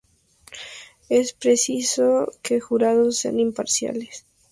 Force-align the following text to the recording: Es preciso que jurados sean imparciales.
Es 1.09 1.33
preciso 1.33 2.31
que 2.41 2.59
jurados 2.59 3.17
sean 3.17 3.39
imparciales. 3.39 4.25